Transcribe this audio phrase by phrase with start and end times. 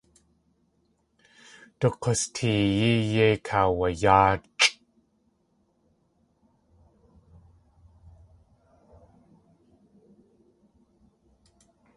[1.79, 4.61] Du k̲usteeyí yéi kaawayáachʼ.